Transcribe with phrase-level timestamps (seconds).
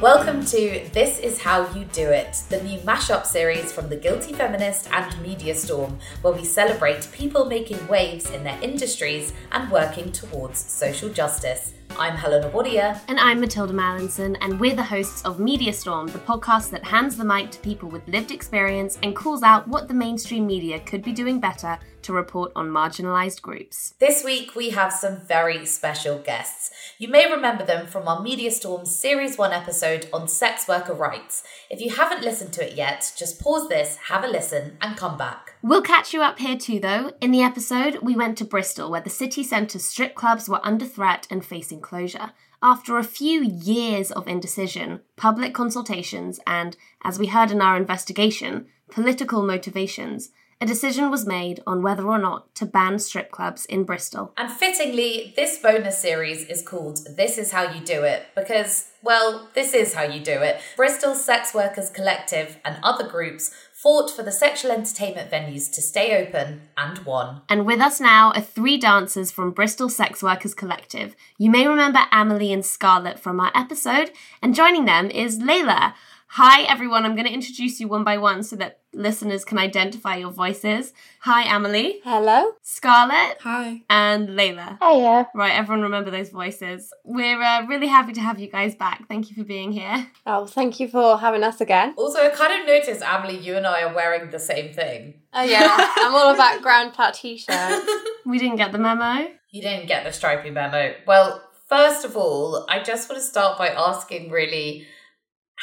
[0.00, 4.32] Welcome to This Is How You Do It, the new mashup series from The Guilty
[4.32, 10.10] Feminist and Media Storm, where we celebrate people making waves in their industries and working
[10.10, 11.74] towards social justice.
[11.98, 12.98] I'm Helena Wadia.
[13.08, 17.18] And I'm Mathilda Mallinson, and we're the hosts of Media Storm, the podcast that hands
[17.18, 21.02] the mic to people with lived experience and calls out what the mainstream media could
[21.02, 23.94] be doing better to report on marginalised groups.
[23.98, 26.70] This week we have some very special guests.
[26.98, 31.42] You may remember them from our Media Storm Series 1 episode on sex worker rights.
[31.70, 35.16] If you haven't listened to it yet, just pause this, have a listen, and come
[35.16, 35.54] back.
[35.62, 37.12] We'll catch you up here too, though.
[37.20, 40.86] In the episode, we went to Bristol, where the city centre's strip clubs were under
[40.86, 42.32] threat and facing closure.
[42.62, 48.66] After a few years of indecision, public consultations, and, as we heard in our investigation,
[48.90, 50.30] political motivations,
[50.60, 54.34] a decision was made on whether or not to ban strip clubs in Bristol.
[54.36, 59.48] And fittingly, this bonus series is called This Is How You Do It because, well,
[59.54, 60.60] this is how you do it.
[60.76, 66.22] Bristol Sex Workers Collective and other groups fought for the sexual entertainment venues to stay
[66.22, 67.40] open and won.
[67.48, 71.16] And with us now are three dancers from Bristol Sex Workers Collective.
[71.38, 74.10] You may remember Amelie and Scarlett from our episode,
[74.42, 75.94] and joining them is Layla.
[76.34, 77.06] Hi, everyone.
[77.06, 80.92] I'm going to introduce you one by one so that listeners can identify your voices.
[81.20, 82.00] Hi, Amelie.
[82.04, 82.52] Hello.
[82.62, 83.38] Scarlett.
[83.40, 83.82] Hi.
[83.90, 84.78] And Layla.
[84.80, 85.28] Hiya.
[85.34, 86.92] Right, everyone remember those voices.
[87.04, 89.06] We're uh, really happy to have you guys back.
[89.08, 90.08] Thank you for being here.
[90.26, 91.94] Oh, thank you for having us again.
[91.96, 95.14] Also, I kind of noticed, Amelie, you and I are wearing the same thing.
[95.32, 97.84] Oh yeah, I'm all about ground pat t-shirt.
[98.26, 99.28] We didn't get the memo.
[99.50, 100.94] You didn't get the stripy memo.
[101.06, 104.86] Well, first of all, I just want to start by asking really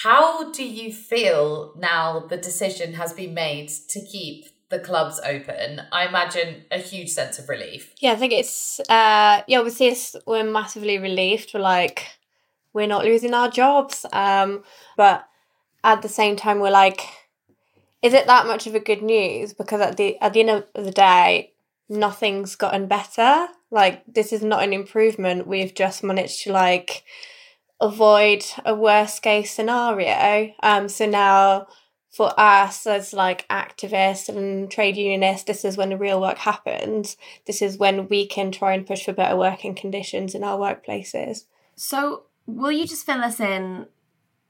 [0.03, 5.81] How do you feel now the decision has been made to keep the clubs open?
[5.91, 7.93] I imagine a huge sense of relief.
[7.99, 11.51] Yeah, I think it's uh yeah, obviously it's, we're massively relieved.
[11.53, 12.05] We're like
[12.73, 14.05] we're not losing our jobs.
[14.13, 14.63] Um
[14.97, 15.27] but
[15.83, 17.01] at the same time we're like
[18.03, 19.53] is it that much of a good news?
[19.53, 21.53] Because at the at the end of the day,
[21.89, 23.47] nothing's gotten better.
[23.71, 25.47] Like this is not an improvement.
[25.47, 27.03] We've just managed to like
[27.79, 30.53] avoid a worst case scenario.
[30.61, 31.67] Um so now
[32.17, 37.15] for us as like activists and trade unionists, this is when the real work happens.
[37.45, 41.45] This is when we can try and push for better working conditions in our workplaces.
[41.75, 43.85] So, will you just fill us in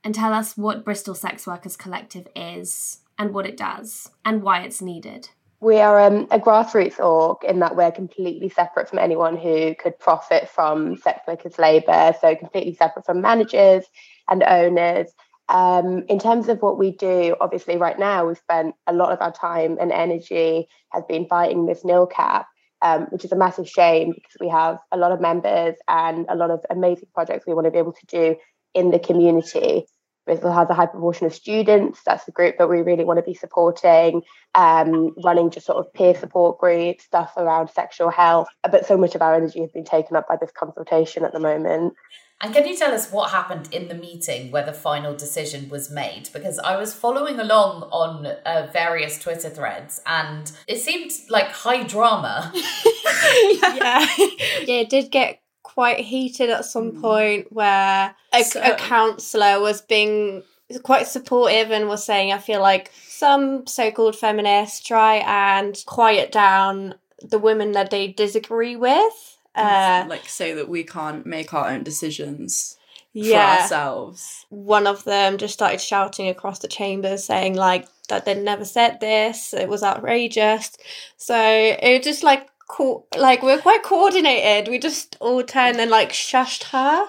[0.02, 4.62] and tell us what Bristol Sex Workers Collective is and what it does and why
[4.62, 5.30] it's needed?
[5.60, 9.98] We are um, a grassroots org in that we're completely separate from anyone who could
[9.98, 13.86] profit from sex workers' labour, so completely separate from managers
[14.30, 15.08] and owners.
[15.50, 19.22] Um, in terms of what we do, obviously, right now we've spent a lot of
[19.22, 22.48] our time and energy has been fighting this nil cap,
[22.84, 26.36] um, which is a massive shame because we have a lot of members and a
[26.36, 28.36] lot of amazing projects we want to be able to do
[28.76, 29.88] in the community.
[30.28, 32.02] Bristol has a high proportion of students.
[32.06, 34.22] That's the group that we really want to be supporting,
[34.54, 38.48] um, running just sort of peer support groups, stuff around sexual health.
[38.70, 41.40] But so much of our energy has been taken up by this consultation at the
[41.40, 41.96] moment.
[42.40, 45.90] And can you tell us what happened in the meeting where the final decision was
[45.90, 46.30] made?
[46.32, 51.82] Because I was following along on uh, various Twitter threads and it seemed like high
[51.82, 52.52] drama.
[52.56, 54.08] yeah.
[54.18, 55.40] yeah, it did get
[55.78, 57.02] quite heated at some Mm.
[57.02, 60.42] point where a, So- a councillor was being
[60.82, 66.32] quite supportive and was saying, I feel like some so called feminists try and quiet
[66.32, 69.38] down the women that they disagree with.
[69.54, 72.76] Uh, like say that we can't make our own decisions
[73.14, 74.48] for ourselves.
[74.50, 79.00] One of them just started shouting across the chamber saying, like, that they never said
[79.00, 80.72] this, it was outrageous.
[81.18, 84.70] So it was just like, co- like we're quite coordinated.
[84.70, 87.08] We just all turned and like shushed her.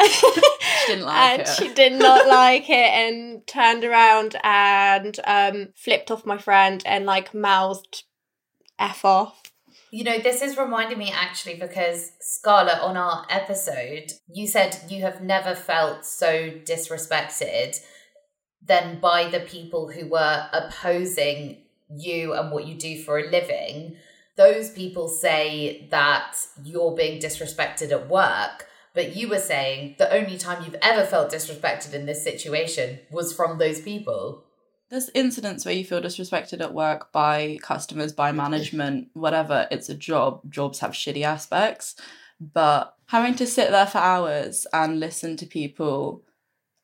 [0.00, 1.48] She didn't like and it.
[1.48, 7.06] she did not like it and turned around and um flipped off my friend and
[7.06, 8.02] like mouthed
[8.78, 9.40] F off.
[9.90, 15.02] You know, this is reminding me actually because Scarlett, on our episode, you said you
[15.02, 17.78] have never felt so disrespected
[18.60, 21.58] than by the people who were opposing
[21.88, 23.96] you and what you do for a living.
[24.36, 30.38] Those people say that you're being disrespected at work, but you were saying the only
[30.38, 34.44] time you've ever felt disrespected in this situation was from those people.
[34.90, 39.66] There's incidents where you feel disrespected at work by customers, by management, whatever.
[39.70, 40.40] It's a job.
[40.48, 41.96] Jobs have shitty aspects.
[42.40, 46.22] But having to sit there for hours and listen to people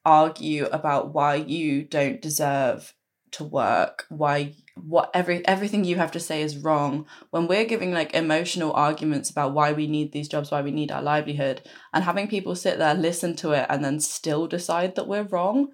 [0.04, 2.94] argue about why you don't deserve
[3.32, 4.54] to work, why
[4.84, 7.06] what every everything you have to say is wrong.
[7.30, 10.90] When we're giving like emotional arguments about why we need these jobs why we need
[10.90, 11.62] our livelihood
[11.92, 15.68] and having people sit there listen to it and then still decide that we're wrong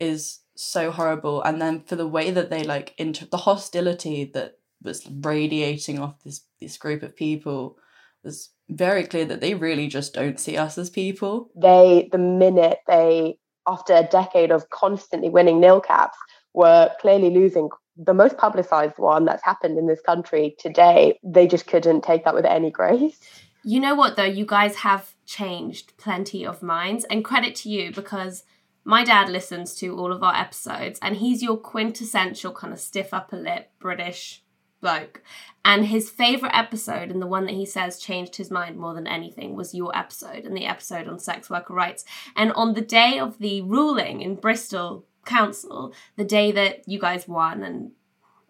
[0.00, 1.42] is so horrible.
[1.42, 6.22] And then for the way that they like into the hostility that was radiating off
[6.24, 7.76] this this group of people
[8.24, 11.50] was very clear that they really just don't see us as people.
[11.56, 16.18] They, the minute they, after a decade of constantly winning nil caps,
[16.54, 21.18] were clearly losing the most publicized one that's happened in this country today.
[21.24, 23.18] They just couldn't take that with any grace.
[23.64, 24.24] You know what, though?
[24.24, 28.44] You guys have changed plenty of minds, and credit to you because
[28.84, 33.12] my dad listens to all of our episodes, and he's your quintessential kind of stiff
[33.12, 34.42] upper lip British
[34.80, 35.22] bloke.
[35.64, 39.06] And his favorite episode, and the one that he says changed his mind more than
[39.08, 42.04] anything, was your episode and the episode on sex worker rights.
[42.36, 47.28] And on the day of the ruling in Bristol Council, the day that you guys
[47.28, 47.92] won and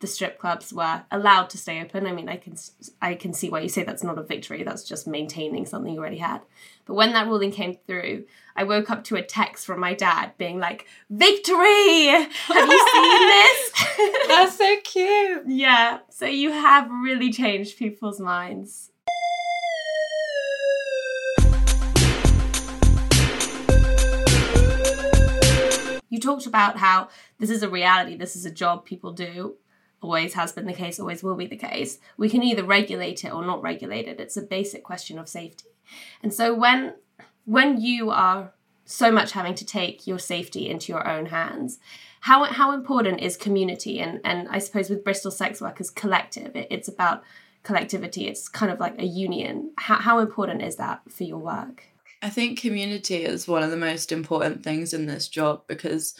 [0.00, 2.06] the strip clubs were allowed to stay open.
[2.06, 2.54] I mean, I can
[3.02, 4.62] I can see why you say that's not a victory.
[4.62, 6.40] That's just maintaining something you already had.
[6.87, 10.35] But when that ruling came through, I woke up to a text from my dad
[10.38, 12.06] being like, "Victory!
[12.06, 13.73] Have you seen this?"
[14.28, 15.42] That's so cute.
[15.49, 15.99] yeah.
[16.11, 18.92] So you have really changed people's minds.
[26.19, 29.55] You talked about how this is a reality, this is a job people do,
[30.01, 32.01] always has been the case, always will be the case.
[32.17, 34.19] We can either regulate it or not regulate it.
[34.19, 35.69] It's a basic question of safety.
[36.21, 36.95] And so when
[37.45, 38.53] when you are
[38.85, 41.79] so much having to take your safety into your own hands,
[42.23, 46.67] how how important is community and and I suppose with Bristol Sex Workers Collective, it,
[46.69, 47.23] it's about
[47.63, 48.27] collectivity.
[48.27, 49.71] It's kind of like a union.
[49.79, 51.85] How how important is that for your work?
[52.21, 56.15] I think community is one of the most important things in this job because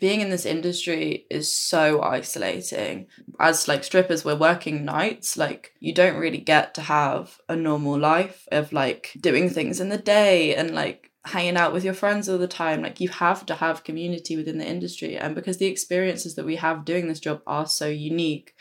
[0.00, 3.06] being in this industry is so isolating.
[3.38, 5.36] As like strippers, we're working nights.
[5.36, 9.90] Like you don't really get to have a normal life of like doing things in
[9.90, 12.82] the day and like hanging out with your friends all the time.
[12.82, 15.16] Like you have to have community within the industry.
[15.16, 18.54] And because the experiences that we have doing this job are so unique,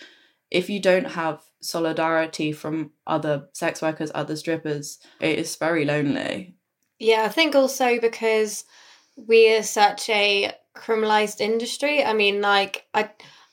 [0.52, 6.56] if you don't have solidarity from other sex workers, other strippers, it is very lonely.
[7.00, 8.66] Yeah, I think also because
[9.16, 12.04] we are such a criminalized industry.
[12.04, 13.10] I mean, like I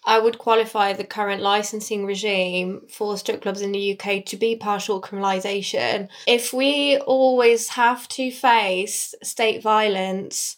[0.07, 4.57] I would qualify the current licensing regime for strip clubs in the UK to be
[4.57, 6.09] partial criminalisation.
[6.27, 10.57] If we always have to face state violence,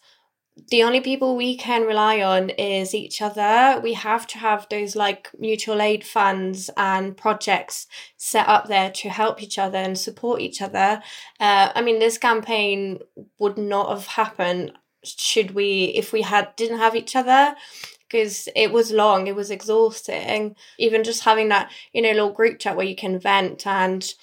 [0.69, 3.81] the only people we can rely on is each other.
[3.83, 7.87] We have to have those like mutual aid funds and projects
[8.19, 11.03] set up there to help each other and support each other.
[11.41, 12.99] Uh, I mean, this campaign
[13.39, 14.73] would not have happened
[15.05, 17.57] should we if we had didn't have each other
[18.09, 22.61] because it was long it was exhausting even just having that you know little group
[22.61, 24.15] chat where you can vent and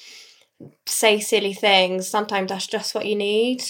[0.85, 3.61] say silly things sometimes that's just what you need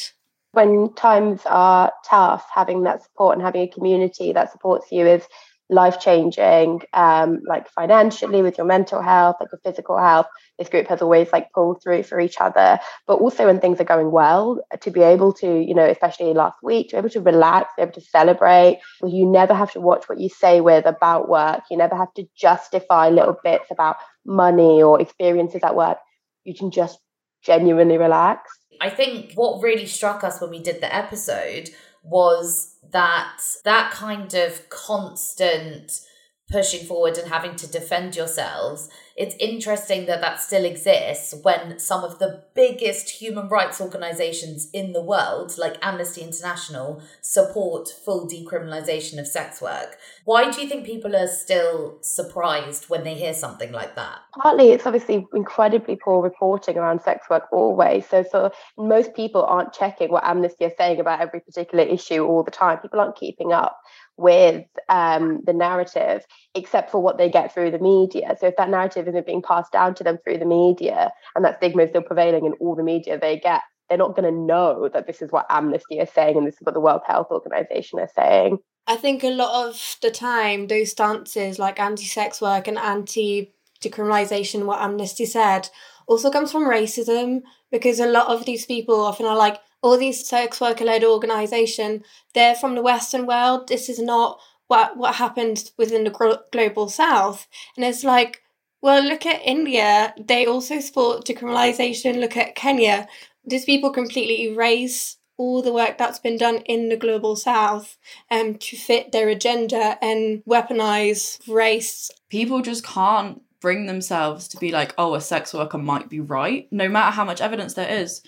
[0.52, 5.26] when times are tough having that support and having a community that supports you is
[5.70, 10.26] life changing, um, like financially with your mental health, like your physical health.
[10.58, 12.80] This group has always like pulled through for each other.
[13.06, 16.58] But also when things are going well, to be able to, you know, especially last
[16.64, 18.80] week, to be able to relax, be able to celebrate.
[19.00, 21.62] Well, you never have to watch what you say with about work.
[21.70, 26.00] You never have to justify little bits about money or experiences at work.
[26.46, 26.98] You can just
[27.44, 28.59] genuinely relax.
[28.82, 31.70] I think what really struck us when we did the episode
[32.04, 36.02] was that that kind of constant
[36.50, 38.90] pushing forward and having to defend yourselves
[39.20, 44.94] it's interesting that that still exists when some of the biggest human rights organizations in
[44.94, 49.98] the world, like Amnesty International, support full decriminalization of sex work.
[50.24, 54.20] Why do you think people are still surprised when they hear something like that?
[54.42, 58.08] Partly, it's obviously incredibly poor reporting around sex work always.
[58.08, 62.44] So, for most people, aren't checking what Amnesty is saying about every particular issue all
[62.44, 62.78] the time.
[62.78, 63.82] People aren't keeping up
[64.20, 68.36] with um, the narrative, except for what they get through the media.
[68.40, 71.58] So if that narrative isn't being passed down to them through the media, and that
[71.58, 74.90] stigma is still prevailing in all the media they get, they're not going to know
[74.94, 78.00] that this is what Amnesty is saying and this is what the World Health Organization
[78.00, 78.60] is saying.
[78.88, 83.54] I think a lot of the time, those stances like anti sex work and anti
[83.82, 85.70] decriminalisation, what Amnesty said,
[86.08, 90.28] also comes from racism because a lot of these people often are like, all these
[90.28, 93.68] sex worker led organisation, they're from the Western world.
[93.68, 97.48] This is not what what happened within the global South.
[97.76, 98.42] And it's like,
[98.82, 100.14] well, look at India.
[100.18, 102.20] They also support decriminalisation.
[102.20, 103.08] Look at Kenya.
[103.46, 107.98] These people completely erase all the work that's been done in the global south
[108.30, 112.12] um, to fit their agenda and weaponize race.
[112.28, 116.68] People just can't bring themselves to be like, oh, a sex worker might be right.
[116.72, 118.22] No matter how much evidence there is,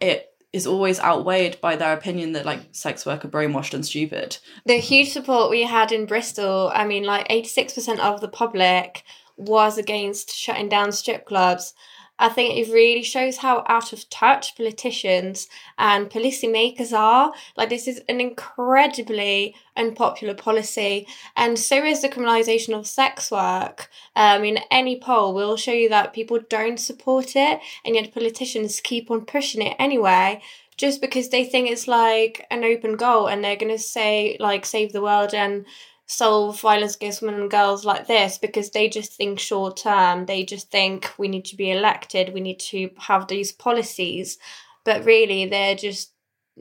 [0.00, 4.38] it is always outweighed by their opinion that like sex work are brainwashed and stupid.
[4.64, 9.04] The huge support we had in Bristol, I mean, like 86% of the public
[9.36, 11.74] was against shutting down strip clubs.
[12.18, 17.32] I think it really shows how out of touch politicians and policymakers are.
[17.56, 21.06] Like, this is an incredibly unpopular policy,
[21.36, 23.90] and so is the criminalisation of sex work.
[24.14, 28.80] Um, in any poll, we'll show you that people don't support it, and yet politicians
[28.80, 30.40] keep on pushing it anyway
[30.76, 34.66] just because they think it's like an open goal and they're going to say like
[34.66, 35.64] save the world and
[36.06, 40.26] solve violence against women and girls like this because they just think short term.
[40.26, 44.38] They just think we need to be elected, we need to have these policies.
[44.84, 46.12] But really, they're just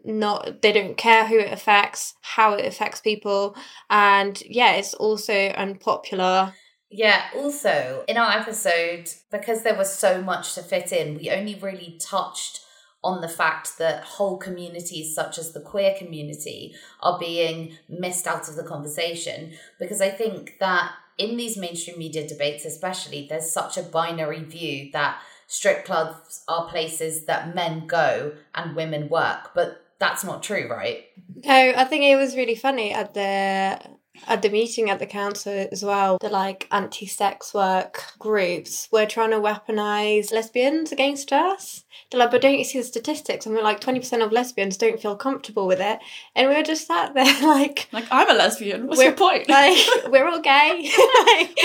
[0.04, 3.56] not, they don't care who it affects, how it affects people.
[3.90, 6.54] And yeah, it's also unpopular.
[6.90, 11.56] Yeah, also in our episode, because there was so much to fit in, we only
[11.56, 12.62] really touched
[13.05, 18.50] on the fact that whole communities such as the queer community are being missed out
[18.50, 19.53] of the conversation.
[19.79, 24.89] Because I think that in these mainstream media debates especially there's such a binary view
[24.91, 29.51] that strip clubs are places that men go and women work.
[29.53, 31.05] But that's not true right?
[31.45, 33.79] No i think it was really funny at the
[34.27, 39.05] at the meeting at the council as well, the like anti sex work groups were
[39.05, 41.83] trying to weaponize lesbians against us.
[42.10, 43.46] They're like, but don't you see the statistics?
[43.46, 46.00] And we're like, 20% of lesbians don't feel comfortable with it.
[46.36, 48.88] And we were just sat there like, like I'm a lesbian.
[48.88, 49.50] What's your point?
[49.50, 49.78] Like,
[50.10, 50.90] we're all gay.
[51.25, 51.58] like,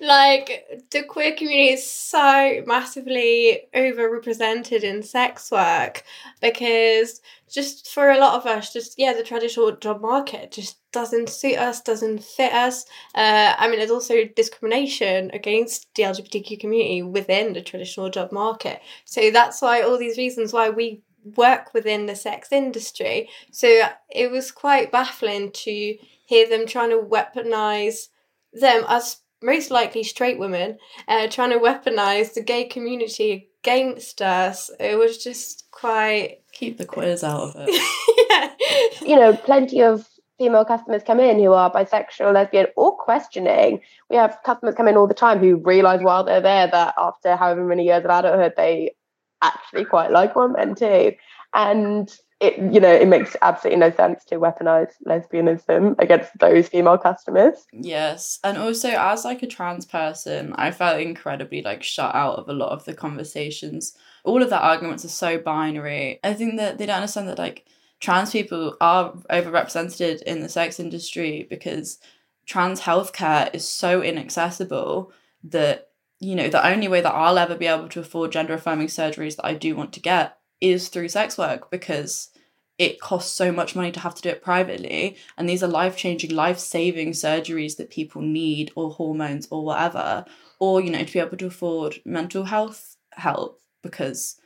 [0.00, 6.04] like the queer community is so massively overrepresented in sex work
[6.40, 7.20] because
[7.50, 11.56] just for a lot of us just yeah the traditional job market just doesn't suit
[11.56, 17.52] us doesn't fit us uh, i mean there's also discrimination against the lgbtq community within
[17.52, 18.67] the traditional job market
[19.04, 21.02] so that's why all these reasons why we
[21.36, 25.96] work within the sex industry so it was quite baffling to
[26.26, 28.08] hear them trying to weaponize
[28.52, 34.70] them as most likely straight women uh, trying to weaponize the gay community against us.
[34.78, 36.38] It was just quite.
[36.52, 37.70] Keep the queers out of it.
[38.30, 39.06] yeah.
[39.06, 40.06] You know, plenty of
[40.38, 43.80] female customers come in who are bisexual, lesbian, or questioning.
[44.08, 47.36] We have customers come in all the time who realize while they're there that after
[47.36, 48.94] however many years of adulthood, they
[49.42, 51.12] actually quite like women too.
[51.54, 56.98] And it you know it makes absolutely no sense to weaponize lesbianism against those female
[56.98, 62.36] customers yes and also as like a trans person i felt incredibly like shut out
[62.36, 66.56] of a lot of the conversations all of the arguments are so binary i think
[66.56, 67.66] that they don't understand that like
[68.00, 71.98] trans people are overrepresented in the sex industry because
[72.46, 75.12] trans healthcare is so inaccessible
[75.44, 75.90] that
[76.20, 79.36] you know the only way that i'll ever be able to afford gender affirming surgeries
[79.36, 82.30] that i do want to get is through sex work because
[82.78, 85.16] it costs so much money to have to do it privately.
[85.36, 90.24] And these are life-changing life-saving surgeries that people need or hormones or whatever.
[90.60, 94.40] Or you know to be able to afford mental health help because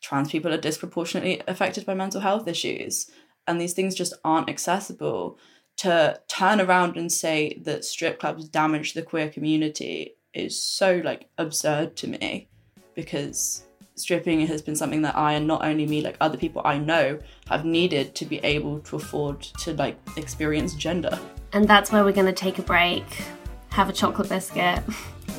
[0.00, 3.10] trans people are disproportionately affected by mental health issues
[3.46, 5.38] and these things just aren't accessible
[5.76, 11.28] to turn around and say that strip clubs damage the queer community is so like
[11.38, 12.48] absurd to me
[12.94, 13.64] because
[13.94, 17.18] stripping has been something that I and not only me, like other people I know,
[17.48, 21.18] have needed to be able to afford to like experience gender.
[21.52, 23.04] And that's where we're going to take a break,
[23.70, 24.82] have a chocolate biscuit,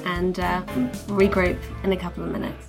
[0.05, 0.63] and uh,
[1.07, 2.68] regroup in a couple of minutes.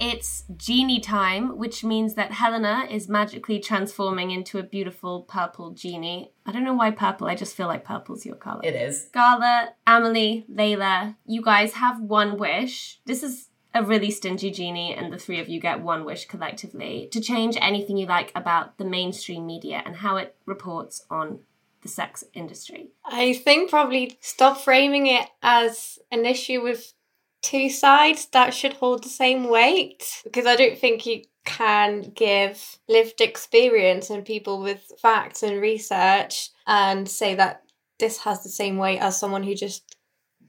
[0.00, 6.32] It's genie time, which means that Helena is magically transforming into a beautiful purple genie.
[6.46, 8.62] I don't know why purple, I just feel like purple's your color.
[8.64, 9.10] It is.
[9.12, 12.98] Gala, Amelie, Layla, you guys have one wish.
[13.04, 17.08] This is a really stingy genie, and the three of you get one wish collectively
[17.12, 21.40] to change anything you like about the mainstream media and how it reports on
[21.82, 22.90] the sex industry.
[23.04, 26.92] I think probably stop framing it as an issue with
[27.42, 30.22] two sides that should hold the same weight.
[30.24, 36.50] Because I don't think you can give lived experience and people with facts and research
[36.66, 37.62] and say that
[37.98, 39.96] this has the same weight as someone who just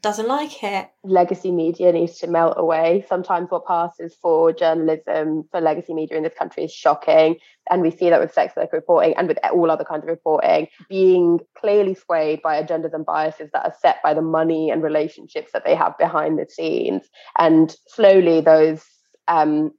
[0.01, 0.89] doesn't like it.
[1.03, 3.05] Legacy media needs to melt away.
[3.07, 7.35] Sometimes what passes for journalism for legacy media in this country is shocking.
[7.69, 10.67] And we see that with sex work reporting and with all other kinds of reporting
[10.89, 15.51] being clearly swayed by agendas and biases that are set by the money and relationships
[15.53, 17.07] that they have behind the scenes.
[17.37, 18.83] And slowly those
[19.27, 19.71] um,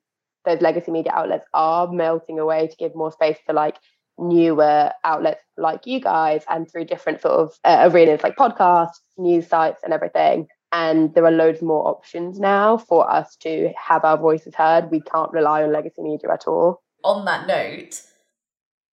[0.45, 3.77] those legacy media outlets are melting away to give more space to like
[4.19, 9.47] newer outlets like you guys and through different sort of uh, arenas like podcasts, news
[9.47, 10.47] sites, and everything.
[10.73, 14.91] And there are loads more options now for us to have our voices heard.
[14.91, 16.83] We can't rely on legacy media at all.
[17.05, 18.01] On that note,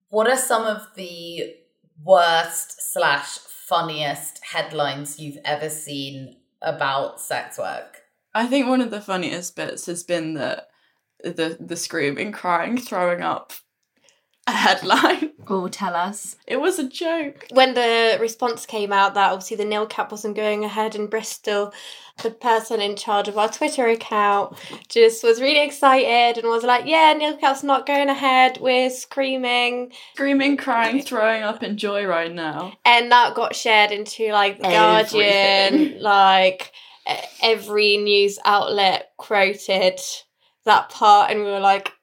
[0.10, 1.56] what are some of the
[2.04, 8.02] worst slash funniest headlines you've ever seen about sex work?
[8.34, 10.64] I think one of the funniest bits has been the
[11.24, 13.54] the the screaming, crying, throwing up
[14.50, 15.32] a headline.
[15.52, 16.36] Oh, tell us.
[16.46, 17.48] It was a joke.
[17.52, 21.74] When the response came out that obviously the nil cap wasn't going ahead in Bristol,
[22.22, 24.56] the person in charge of our Twitter account
[24.90, 28.60] just was really excited and was like, "Yeah, nil cap's not going ahead.
[28.62, 34.32] We're screaming, screaming, crying, throwing up in joy right now." And that got shared into
[34.32, 36.74] like the Guardian, like
[37.42, 40.00] every news outlet quoted
[40.66, 41.94] that part, and we were like,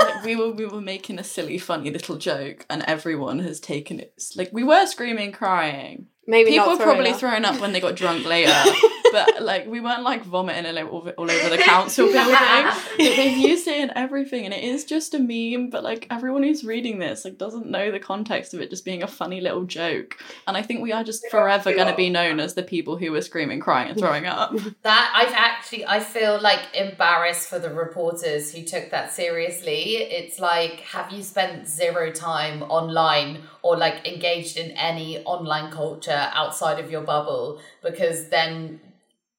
[0.00, 4.00] like we were we were making a silly, funny little joke, and everyone has taken
[4.00, 4.22] it.
[4.36, 6.08] Like we were screaming, crying.
[6.26, 7.18] Maybe people not were probably up.
[7.20, 8.54] throwing up when they got drunk later,
[9.12, 12.72] but like we weren't like vomiting all over, all over the council building.
[12.96, 15.68] They've used it in everything, and it is just a meme.
[15.68, 19.02] But like everyone who's reading this like doesn't know the context of it just being
[19.02, 20.16] a funny little joke.
[20.46, 23.12] And I think we are just forever going to be known as the people who
[23.12, 24.54] were screaming, crying, and throwing up.
[24.82, 29.96] That I've actually I feel like embarrassed for the reporters who took that seriously.
[29.96, 36.13] It's like have you spent zero time online or like engaged in any online culture
[36.14, 38.80] outside of your bubble because then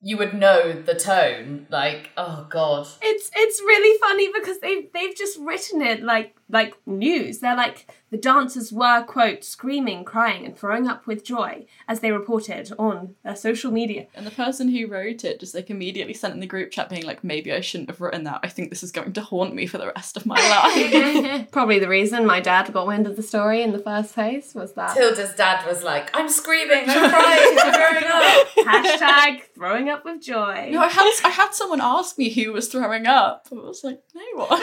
[0.02, 2.88] you would know the tone like oh god.
[3.02, 7.39] It's it's really funny because they've they've just written it like like news.
[7.39, 12.12] They're like the dancers were quote screaming, crying, and throwing up with joy as they
[12.12, 14.08] reported on their social media.
[14.13, 17.03] And the person who wrote it just like immediately sent in the group chat being
[17.05, 18.39] like, maybe I shouldn't have written that.
[18.43, 20.36] I think this is going to haunt me for the rest of my
[21.36, 21.49] life.
[21.51, 24.73] Probably the reason my dad got wind of the story in the first place was
[24.73, 30.05] that Tilda's dad was like I'm screaming I'm crying I'm throwing up hashtag throwing up
[30.05, 30.69] with joy.
[30.71, 33.47] no, I had I had someone ask me who was throwing up.
[33.51, 34.62] I was like, no one.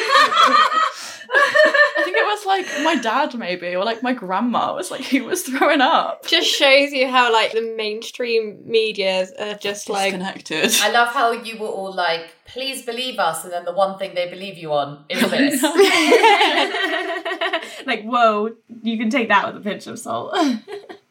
[1.72, 5.24] I think it was like my dad maybe, or like my grandma was like, who
[5.24, 6.26] was throwing up.
[6.26, 10.74] Just shows you how like the mainstream media are just like Disconnected.
[10.80, 14.14] I love how you were all like please believe us and then the one thing
[14.14, 15.62] they believe you on is this
[17.87, 18.50] like, whoa,
[18.82, 20.37] you can take that with a pinch of salt.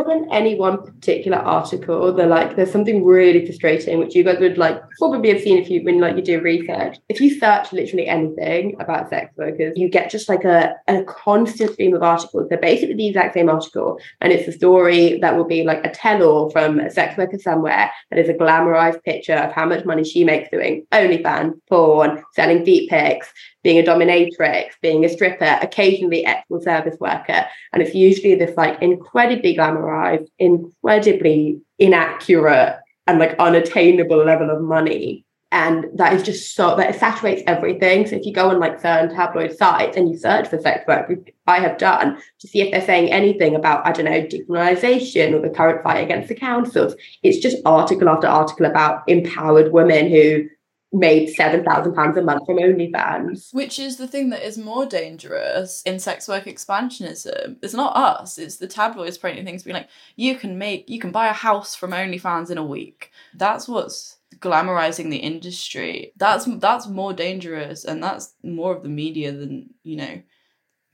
[0.00, 4.38] more than any one particular article, they're like there's something really frustrating which you guys
[4.40, 6.98] would like probably have seen if you when like you do research.
[7.08, 11.72] If you search literally anything about sex workers, you get just like a, a constant
[11.72, 12.48] stream of articles.
[12.48, 15.90] They're basically the exact same article, and it's a story that will be like a
[15.90, 20.04] tell-all from a sex worker somewhere that is a glamorized picture of how much money
[20.04, 23.32] she makes doing OnlyFans, porn, selling feet pics,
[23.62, 27.46] being a dominatrix, being a stripper, occasionally ethical service worker.
[27.72, 35.24] And it's usually this like incredibly glamorized, incredibly inaccurate and like unattainable level of money.
[35.52, 38.06] And that is just so that it saturates everything.
[38.06, 41.10] So if you go on like certain tabloid sites and you search for sex work,
[41.48, 45.40] I have done, to see if they're saying anything about, I don't know, decriminalization or
[45.40, 46.94] the current fight against the councils,
[47.24, 50.48] it's just article after article about empowered women who
[50.92, 53.54] made seven thousand pounds a month from OnlyFans.
[53.54, 57.56] Which is the thing that is more dangerous in sex work expansionism.
[57.62, 61.12] It's not us, it's the tabloids printing things being like, you can make you can
[61.12, 63.10] buy a house from OnlyFans in a week.
[63.34, 66.12] That's what's glamorizing the industry.
[66.16, 70.22] That's that's more dangerous and that's more of the media than, you know,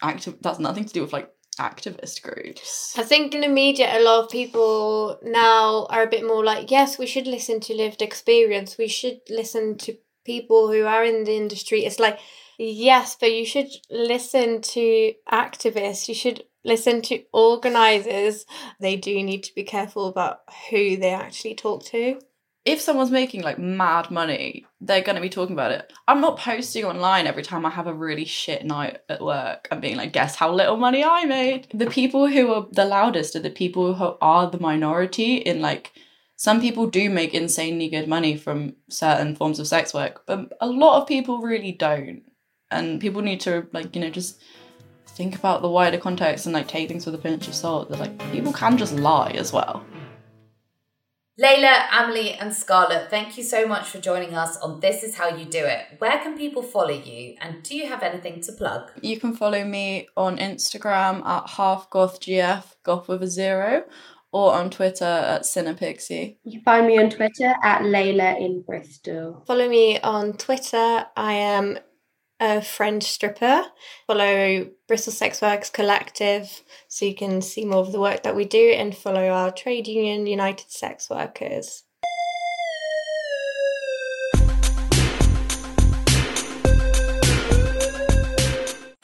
[0.02, 2.94] active that's nothing to do with like activist groups.
[2.96, 6.70] I think in the media, a lot of people now are a bit more like,
[6.70, 8.78] yes, we should listen to lived experience.
[8.78, 11.84] We should listen to people who are in the industry.
[11.84, 12.18] It's like,
[12.58, 16.08] yes, but you should listen to activists.
[16.08, 18.44] You should listen to organizers.
[18.80, 20.40] They do need to be careful about
[20.70, 22.18] who they actually talk to
[22.66, 25.92] if someone's making like mad money, they're going to be talking about it.
[26.08, 29.80] I'm not posting online every time I have a really shit night at work and
[29.80, 31.68] being like, guess how little money I made.
[31.72, 35.92] The people who are the loudest are the people who are the minority in like,
[36.34, 40.66] some people do make insanely good money from certain forms of sex work, but a
[40.66, 42.24] lot of people really don't.
[42.70, 44.42] And people need to like, you know, just
[45.06, 47.90] think about the wider context and like take things with a pinch of salt.
[47.90, 49.84] That like people can just lie as well.
[51.38, 55.28] Layla, Amelie, and Scarlett, thank you so much for joining us on This Is How
[55.28, 55.84] You Do It.
[55.98, 58.90] Where can people follow you, and do you have anything to plug?
[59.02, 63.84] You can follow me on Instagram at halfgothgf, goth with a zero,
[64.32, 66.38] or on Twitter at Cinepixie.
[66.42, 69.44] You can find me on Twitter at Layla in Bristol.
[69.46, 71.04] Follow me on Twitter.
[71.18, 71.78] I am
[72.40, 73.64] a friend stripper.
[74.06, 78.44] Follow Bristol Sex Works Collective so you can see more of the work that we
[78.44, 81.84] do and follow our trade union, United Sex Workers.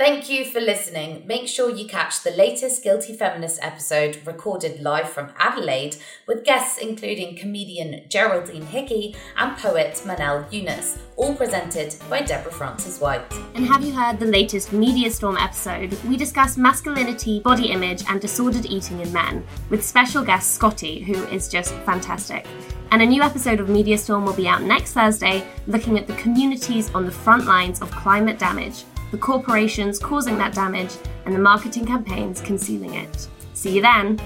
[0.04, 1.24] Thank you for listening.
[1.28, 5.94] Make sure you catch the latest Guilty Feminist episode recorded live from Adelaide
[6.26, 13.32] with guests including comedian Geraldine Hickey and poet Manal Younus, all presented by Deborah Frances-White.
[13.54, 15.96] And have you heard the latest Media Storm episode?
[16.02, 21.14] We discuss masculinity, body image, and disordered eating in men with special guest Scotty, who
[21.26, 22.44] is just fantastic.
[22.90, 26.14] And a new episode of Media Storm will be out next Thursday, looking at the
[26.14, 28.82] communities on the front lines of climate damage,
[29.12, 30.96] the corporations causing that damage,
[31.26, 33.28] and the marketing campaigns concealing it.
[33.52, 34.18] See you then!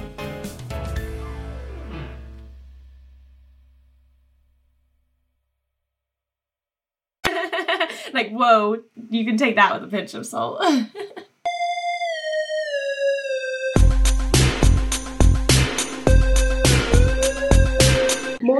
[8.15, 10.65] like, whoa, you can take that with a pinch of salt.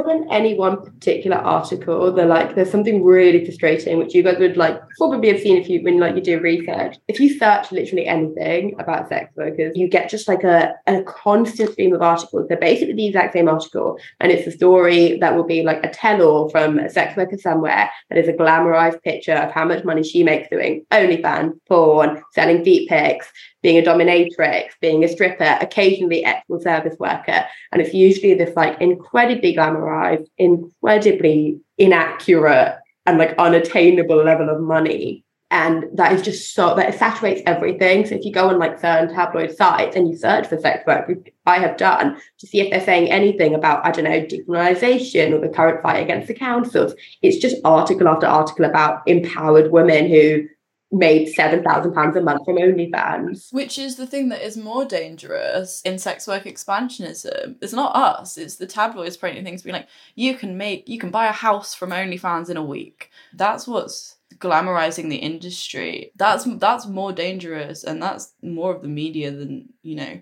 [0.07, 4.57] than any one particular article, they're like there's something really frustrating which you guys would
[4.57, 6.97] like probably have seen if you when like you do research.
[7.09, 11.73] If you search literally anything about sex workers, you get just like a, a constant
[11.73, 12.49] stream of articles.
[12.49, 15.91] They're basically the exact same article, and it's a story that will be like a
[15.91, 20.03] tell-all from a sex worker somewhere that is a glamorized picture of how much money
[20.03, 23.31] she makes doing OnlyFans, porn, selling feet pics,
[23.67, 27.45] being a dominatrix, being a stripper, occasionally ethical service worker.
[27.73, 35.25] And it's usually this like incredibly glamorized, incredibly inaccurate and like unattainable level of money.
[35.51, 38.07] And that is just so that it saturates everything.
[38.07, 41.11] So if you go on like certain tabloid sites and you search for sex work,
[41.45, 45.41] I have done to see if they're saying anything about, I don't know, decriminalization or
[45.41, 50.47] the current fight against the councils, it's just article after article about empowered women who
[50.93, 53.53] made seven thousand pounds a month from OnlyFans.
[53.53, 57.57] Which is the thing that is more dangerous in sex work expansionism.
[57.61, 61.11] It's not us, it's the tabloids printing things being like, you can make you can
[61.11, 63.11] buy a house from OnlyFans in a week.
[63.35, 66.13] That's what's glamorizing the industry.
[66.17, 70.21] That's that's more dangerous and that's more of the media than, you know,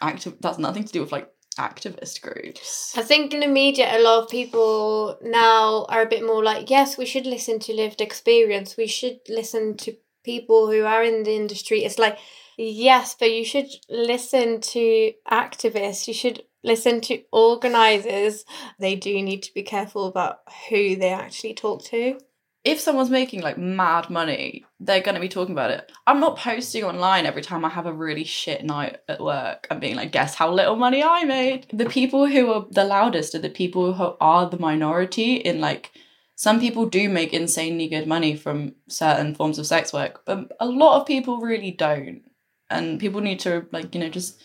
[0.00, 1.28] active that's nothing to do with like
[1.58, 2.96] activist groups.
[2.96, 6.70] I think in the media, a lot of people now are a bit more like,
[6.70, 8.76] yes, we should listen to lived experience.
[8.76, 11.84] We should listen to people who are in the industry.
[11.84, 12.18] It's like,
[12.56, 16.06] yes, but you should listen to activists.
[16.06, 18.44] You should listen to organizers.
[18.78, 22.18] They do need to be careful about who they actually talk to
[22.64, 25.90] if someone's making like mad money, they're going to be talking about it.
[26.06, 29.80] I'm not posting online every time I have a really shit night at work and
[29.80, 31.66] being like, guess how little money I made.
[31.72, 35.90] The people who are the loudest are the people who are the minority in like,
[36.36, 40.66] some people do make insanely good money from certain forms of sex work, but a
[40.66, 42.22] lot of people really don't.
[42.70, 44.40] And people need to like, you know, just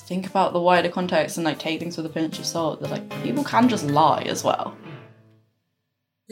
[0.00, 2.90] think about the wider context and like take things with a pinch of salt that
[2.90, 4.76] like people can just lie as well.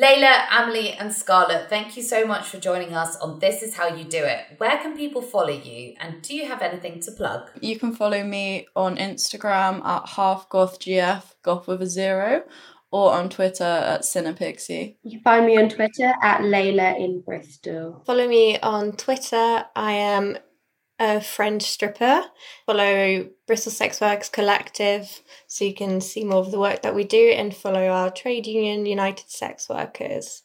[0.01, 3.89] Layla, Amelie, and Scarlett, thank you so much for joining us on This Is How
[3.95, 4.55] You Do It.
[4.57, 7.51] Where can people follow you, and do you have anything to plug?
[7.61, 12.43] You can follow me on Instagram at halfgothgf, goth with a zero,
[12.91, 14.97] or on Twitter at Cinepixie.
[15.03, 18.03] You can find me on Twitter at Layla in Bristol.
[18.07, 19.67] Follow me on Twitter.
[19.77, 20.39] I am
[21.03, 22.25] a French stripper.
[22.65, 27.03] Follow Bristol Sex Works Collective so you can see more of the work that we
[27.03, 30.45] do and follow our trade union, United Sex Workers.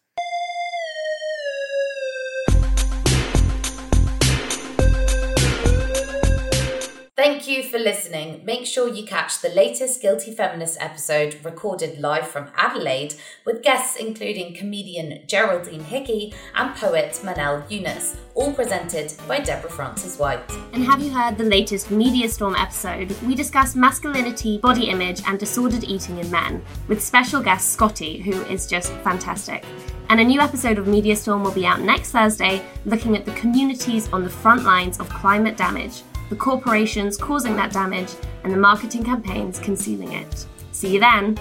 [7.17, 8.45] Thank you for listening.
[8.45, 13.97] Make sure you catch the latest Guilty Feminist episode recorded live from Adelaide with guests
[13.99, 20.47] including comedian Geraldine Hickey and poet Manal Younus, all presented by Deborah Frances-White.
[20.73, 23.09] And have you heard the latest Media Storm episode?
[23.23, 28.43] We discuss masculinity, body image, and disordered eating in men with special guest Scotty, who
[28.43, 29.65] is just fantastic.
[30.09, 33.31] And a new episode of Media Storm will be out next Thursday, looking at the
[33.31, 38.11] communities on the front lines of climate damage the corporations causing that damage,
[38.43, 40.45] and the marketing campaigns concealing it.
[40.71, 41.37] See you then!